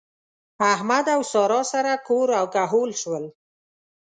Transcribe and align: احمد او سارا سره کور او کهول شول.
احمد 0.73 1.05
او 1.15 1.21
سارا 1.31 1.61
سره 1.71 1.93
کور 2.07 2.27
او 2.39 2.45
کهول 2.55 2.91
شول. 3.01 3.23